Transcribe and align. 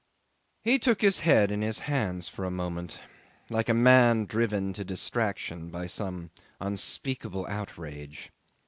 'He 0.63 0.79
took 0.79 1.01
his 1.01 1.19
head 1.19 1.51
in 1.51 1.61
his 1.61 1.77
hands 1.85 2.27
for 2.27 2.43
a 2.43 2.49
moment, 2.49 2.99
like 3.51 3.69
a 3.69 3.73
man 3.75 4.25
driven 4.25 4.73
to 4.73 4.83
distraction 4.83 5.69
by 5.69 5.85
some 5.85 6.31
unspeakable 6.59 7.45
outrage. 7.45 8.31